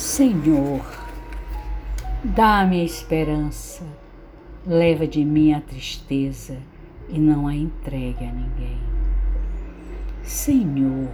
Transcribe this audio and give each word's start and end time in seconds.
Senhor, 0.00 0.80
dá-me 2.24 2.80
a 2.80 2.84
esperança, 2.84 3.84
leva 4.66 5.06
de 5.06 5.22
mim 5.22 5.52
a 5.52 5.60
tristeza 5.60 6.56
e 7.10 7.18
não 7.18 7.46
a 7.46 7.54
entregue 7.54 8.24
a 8.24 8.32
ninguém. 8.32 8.78
Senhor, 10.22 11.10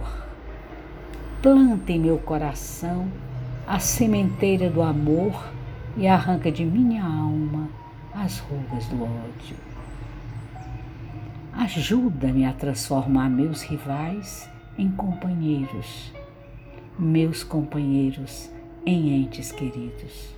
planta 1.41 1.91
em 1.91 1.99
meu 1.99 2.17
coração 2.17 3.11
a 3.67 3.77
sementeira 3.77 4.69
do 4.69 4.81
amor 4.81 5.51
e 5.97 6.07
arranca 6.07 6.49
de 6.49 6.63
minha 6.63 7.03
alma 7.03 7.67
as 8.13 8.39
rugas 8.39 8.85
do 8.85 9.03
ódio. 9.03 9.57
Ajuda-me 11.51 12.45
a 12.45 12.53
transformar 12.53 13.29
meus 13.29 13.63
rivais 13.63 14.49
em 14.77 14.89
companheiros, 14.89 16.13
meus 16.97 17.43
companheiros 17.43 18.49
em 18.87 19.21
entes 19.21 19.51
queridos. 19.51 20.33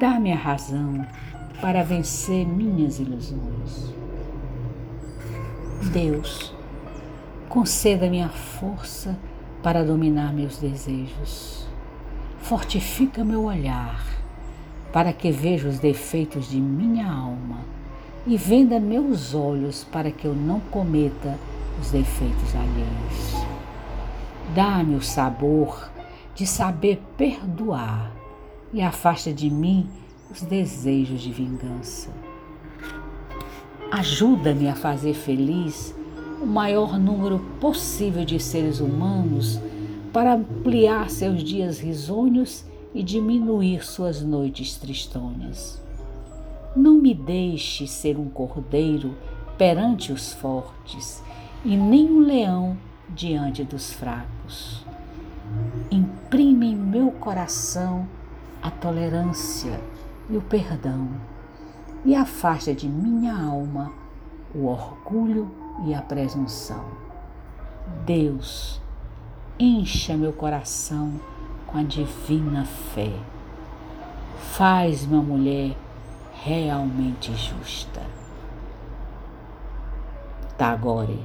Dá-me 0.00 0.32
a 0.32 0.36
razão 0.36 1.06
para 1.60 1.84
vencer 1.84 2.44
minhas 2.44 2.98
ilusões. 2.98 3.94
Deus, 5.92 6.52
conceda-me 7.48 8.22
a 8.22 8.28
força 8.28 9.16
para 9.62 9.84
dominar 9.84 10.32
meus 10.32 10.58
desejos. 10.58 11.68
Fortifica 12.40 13.24
meu 13.24 13.44
olhar 13.44 14.04
para 14.92 15.12
que 15.12 15.30
veja 15.30 15.68
os 15.68 15.78
defeitos 15.78 16.50
de 16.50 16.60
minha 16.60 17.08
alma 17.08 17.60
e 18.26 18.36
venda 18.36 18.80
meus 18.80 19.32
olhos 19.32 19.84
para 19.84 20.10
que 20.10 20.24
eu 20.24 20.34
não 20.34 20.58
cometa 20.58 21.38
os 21.80 21.92
defeitos 21.92 22.54
alheios. 22.54 23.46
Dá-me 24.54 24.96
o 24.96 25.02
sabor 25.02 25.93
de 26.34 26.46
saber 26.46 27.00
perdoar 27.16 28.12
e 28.72 28.82
afasta 28.82 29.32
de 29.32 29.48
mim 29.48 29.88
os 30.30 30.42
desejos 30.42 31.20
de 31.20 31.30
vingança. 31.30 32.10
Ajuda-me 33.90 34.68
a 34.68 34.74
fazer 34.74 35.14
feliz 35.14 35.94
o 36.42 36.46
maior 36.46 36.98
número 36.98 37.38
possível 37.60 38.24
de 38.24 38.40
seres 38.40 38.80
humanos 38.80 39.60
para 40.12 40.34
ampliar 40.34 41.08
seus 41.08 41.42
dias 41.42 41.78
risonhos 41.78 42.64
e 42.92 43.02
diminuir 43.02 43.84
suas 43.84 44.20
noites 44.20 44.76
tristonhas. 44.76 45.80
Não 46.74 46.94
me 46.94 47.14
deixe 47.14 47.86
ser 47.86 48.18
um 48.18 48.28
cordeiro 48.28 49.14
perante 49.56 50.12
os 50.12 50.32
fortes 50.32 51.22
e 51.64 51.76
nem 51.76 52.10
um 52.10 52.20
leão 52.20 52.76
diante 53.08 53.62
dos 53.62 53.92
fracos 53.92 54.84
imprime 56.34 56.72
em 56.72 56.74
meu 56.74 57.12
coração 57.12 58.08
a 58.60 58.68
tolerância 58.68 59.80
e 60.28 60.36
o 60.36 60.42
perdão 60.42 61.08
e 62.04 62.12
afasta 62.12 62.74
de 62.74 62.88
minha 62.88 63.32
alma 63.32 63.92
o 64.52 64.66
orgulho 64.66 65.48
e 65.86 65.94
a 65.94 66.02
presunção. 66.02 66.84
Deus, 68.04 68.82
encha 69.60 70.16
meu 70.16 70.32
coração 70.32 71.20
com 71.68 71.78
a 71.78 71.84
divina 71.84 72.64
fé. 72.64 73.12
Faz 74.56 75.04
uma 75.04 75.22
mulher 75.22 75.76
realmente 76.42 77.32
justa. 77.36 78.02
Tagore 80.58 81.20